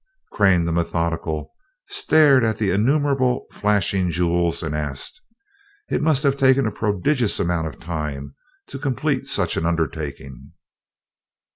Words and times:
Crane, 0.31 0.65
the 0.65 0.71
methodical, 0.71 1.53
stared 1.87 2.43
at 2.43 2.57
the 2.57 2.71
innumerable 2.71 3.45
flashing 3.51 4.09
jewels 4.09 4.63
and 4.63 4.73
asked, 4.73 5.21
"It 5.91 6.01
must 6.01 6.23
have 6.23 6.35
taken 6.37 6.65
a 6.65 6.71
prodigious 6.71 7.39
amount 7.39 7.67
of 7.67 7.79
time 7.79 8.33
to 8.69 8.79
complete 8.79 9.27
such 9.27 9.57
an 9.57 9.65
undertaking?" 9.67 10.53